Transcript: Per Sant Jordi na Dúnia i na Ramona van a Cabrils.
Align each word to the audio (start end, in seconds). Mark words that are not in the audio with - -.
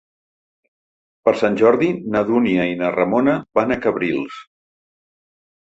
Per 1.29 1.33
Sant 1.41 1.59
Jordi 1.63 1.91
na 2.15 2.23
Dúnia 2.31 2.67
i 2.73 2.81
na 2.81 2.91
Ramona 2.97 3.39
van 3.61 3.77
a 3.79 3.83
Cabrils. 3.87 4.45